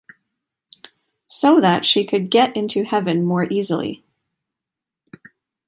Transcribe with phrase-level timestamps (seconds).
[1.27, 4.03] So that she could get into heaven more easily.